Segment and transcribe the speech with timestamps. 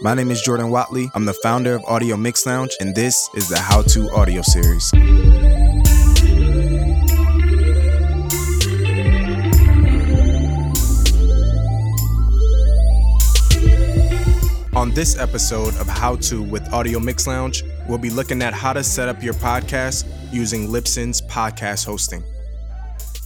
[0.00, 1.10] My name is Jordan Watley.
[1.16, 4.92] I'm the founder of Audio Mix Lounge, and this is the How To Audio Series.
[14.76, 18.72] On this episode of How To with Audio Mix Lounge, we'll be looking at how
[18.72, 22.22] to set up your podcast using Libsyn's podcast hosting.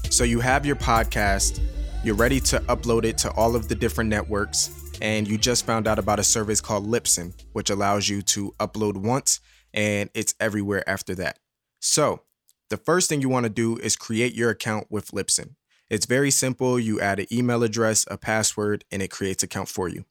[0.09, 1.61] So you have your podcast,
[2.03, 4.71] you're ready to upload it to all of the different networks,
[5.03, 8.97] and you just found out about a service called Libsyn, which allows you to upload
[8.97, 9.41] once
[9.75, 11.41] and it's everywhere after that.
[11.81, 12.23] So,
[12.71, 15.57] the first thing you want to do is create your account with Libsyn.
[15.91, 16.79] It's very simple.
[16.79, 20.05] You add an email address, a password, and it creates account for you.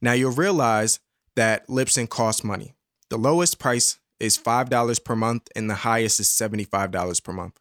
[0.00, 1.00] Now you'll realize
[1.34, 2.74] that Libsyn costs money.
[3.10, 7.58] The lowest price is $5 per month and the highest is $75 per month.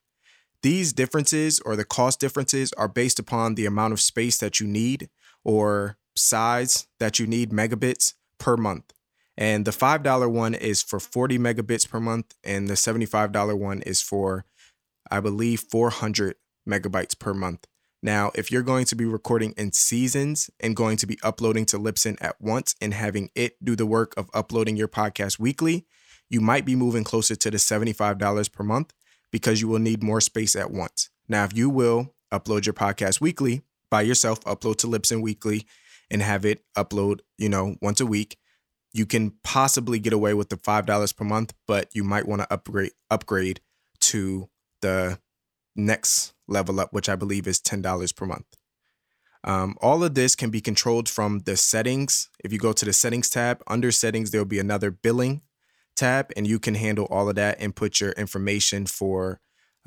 [0.61, 4.67] These differences or the cost differences are based upon the amount of space that you
[4.67, 5.09] need
[5.43, 8.93] or size that you need megabits per month.
[9.37, 14.01] And the $5 one is for 40 megabits per month, and the $75 one is
[14.01, 14.45] for,
[15.09, 16.35] I believe, 400
[16.67, 17.65] megabytes per month.
[18.03, 21.77] Now, if you're going to be recording in seasons and going to be uploading to
[21.77, 25.85] Libsyn at once and having it do the work of uploading your podcast weekly,
[26.29, 28.93] you might be moving closer to the $75 per month
[29.31, 31.09] because you will need more space at once.
[31.27, 35.67] Now, if you will upload your podcast weekly by yourself, upload to Libsyn weekly,
[36.11, 38.37] and have it upload, you know, once a week,
[38.93, 42.41] you can possibly get away with the five dollars per month, but you might want
[42.41, 43.61] to upgrade upgrade
[44.01, 44.49] to
[44.81, 45.17] the
[45.75, 48.57] next level up, which I believe is ten dollars per month.
[49.43, 52.29] Um, all of this can be controlled from the settings.
[52.43, 55.41] If you go to the settings tab, under settings, there'll be another billing
[55.95, 59.39] tab, and you can handle all of that and put your information for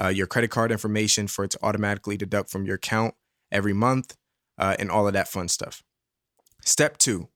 [0.02, 3.14] uh, your credit card information for it to automatically deduct from your account
[3.52, 4.16] every month
[4.58, 5.84] uh, and all of that fun stuff.
[6.66, 7.28] Step two,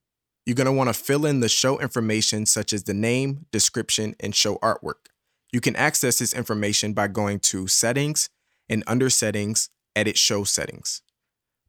[0.46, 4.16] you're going to want to fill in the show information such as the name, description,
[4.20, 5.10] and show artwork.
[5.52, 8.30] You can access this information by going to Settings
[8.70, 11.02] and under Settings, Edit Show Settings.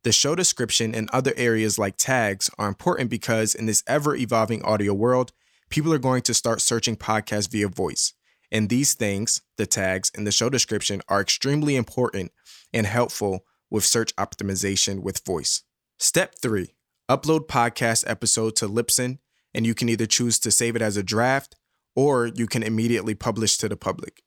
[0.04, 4.64] The show description and other areas like tags are important because in this ever evolving
[4.64, 5.34] audio world,
[5.70, 8.14] people are going to start searching podcasts via voice.
[8.50, 12.32] And these things, the tags and the show description, are extremely important
[12.74, 15.64] and helpful with search optimization with voice.
[15.98, 16.74] Step three
[17.10, 19.18] upload podcast episode to Libsyn,
[19.54, 21.56] and you can either choose to save it as a draft
[21.96, 24.22] or you can immediately publish to the public.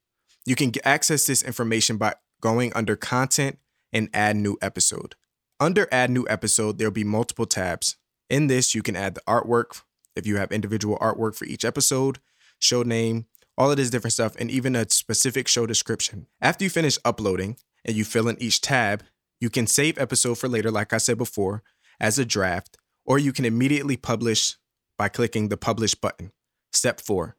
[0.44, 3.58] You can access this information by going under content
[3.92, 5.14] and add new episode.
[5.60, 7.96] Under add new episode, there'll be multiple tabs.
[8.28, 9.82] In this, you can add the artwork
[10.16, 12.18] if you have individual artwork for each episode,
[12.58, 13.26] show name,
[13.56, 16.26] all of this different stuff, and even a specific show description.
[16.40, 19.04] After you finish uploading and you fill in each tab,
[19.40, 21.62] you can save episode for later, like I said before,
[22.02, 22.76] as a draft,
[23.06, 24.56] or you can immediately publish
[24.98, 26.32] by clicking the Publish button.
[26.72, 27.36] Step four,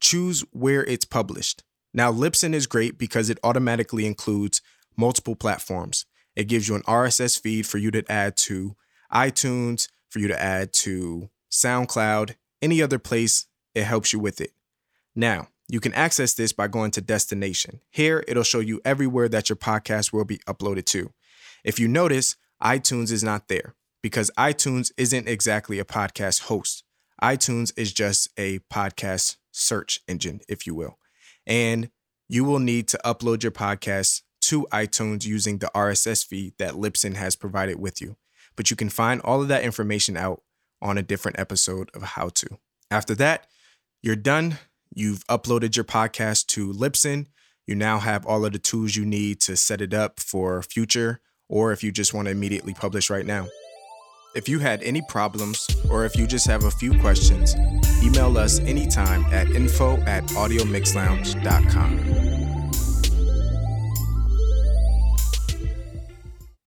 [0.00, 1.62] choose where it's published.
[1.92, 4.62] Now, Libsyn is great because it automatically includes
[4.96, 6.06] multiple platforms.
[6.34, 8.76] It gives you an RSS feed for you to add to
[9.12, 14.52] iTunes, for you to add to SoundCloud, any other place, it helps you with it.
[15.14, 17.80] Now, you can access this by going to destination.
[17.90, 21.12] Here, it'll show you everywhere that your podcast will be uploaded to.
[21.64, 26.84] If you notice, iTunes is not there because iTunes isn't exactly a podcast host.
[27.22, 30.98] iTunes is just a podcast search engine, if you will.
[31.46, 31.90] And
[32.28, 37.16] you will need to upload your podcast to iTunes using the RSS feed that Libsyn
[37.16, 38.16] has provided with you.
[38.56, 40.42] But you can find all of that information out
[40.80, 42.58] on a different episode of How To.
[42.90, 43.46] After that,
[44.02, 44.58] you're done.
[44.94, 47.26] You've uploaded your podcast to Libsyn.
[47.66, 51.20] You now have all of the tools you need to set it up for future,
[51.48, 53.48] or if you just want to immediately publish right now.
[54.38, 57.56] If you had any problems or if you just have a few questions,
[58.04, 62.17] email us anytime at info at audiomixlounge.com.